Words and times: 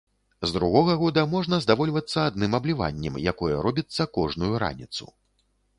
З 0.51 0.53
другога 0.55 0.95
года 1.01 1.25
можна 1.33 1.59
здавольвацца 1.67 2.25
адным 2.31 2.59
абліваннем, 2.59 3.23
якое 3.35 3.53
робіцца 3.69 4.11
кожную 4.19 4.53
раніцу. 4.67 5.05